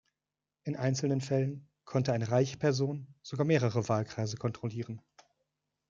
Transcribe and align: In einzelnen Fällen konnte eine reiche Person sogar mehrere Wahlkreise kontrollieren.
In 0.63 0.75
einzelnen 0.75 1.21
Fällen 1.21 1.69
konnte 1.85 2.11
eine 2.11 2.31
reiche 2.31 2.57
Person 2.57 3.13
sogar 3.21 3.45
mehrere 3.45 3.87
Wahlkreise 3.87 4.35
kontrollieren. 4.35 5.03